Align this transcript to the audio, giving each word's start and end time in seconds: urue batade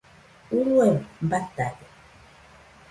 urue 0.57 0.89
batade 1.29 1.85